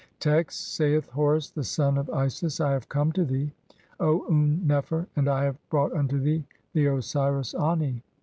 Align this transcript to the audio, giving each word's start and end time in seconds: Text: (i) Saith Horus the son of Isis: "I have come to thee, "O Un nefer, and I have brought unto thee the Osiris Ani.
Text: 0.19 0.57
(i) 0.57 0.65
Saith 0.83 1.09
Horus 1.11 1.51
the 1.51 1.63
son 1.63 1.95
of 1.95 2.09
Isis: 2.09 2.59
"I 2.59 2.71
have 2.71 2.89
come 2.89 3.11
to 3.11 3.23
thee, 3.23 3.53
"O 3.99 4.25
Un 4.29 4.65
nefer, 4.65 5.05
and 5.15 5.29
I 5.29 5.43
have 5.43 5.59
brought 5.69 5.93
unto 5.93 6.19
thee 6.19 6.43
the 6.73 6.87
Osiris 6.87 7.53
Ani. 7.53 8.01